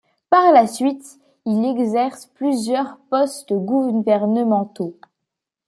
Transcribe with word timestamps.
Par 0.31 0.51
la 0.51 0.65
suite, 0.65 1.19
il 1.45 1.63
exerce 1.63 2.25
plusieurs 2.33 2.97
postes 3.11 3.53
gouvernementaux. 3.53 4.97